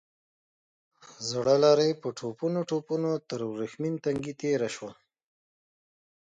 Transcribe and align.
زړه 1.29 1.55
لارۍ 1.63 1.91
په 2.01 2.07
ټوپونو 2.17 2.59
ټوپونو 2.69 3.11
تر 3.29 3.39
ورېښمين 3.51 3.95
تنګي 4.05 4.33
تېره 4.41 4.69
شوه. 4.75 4.91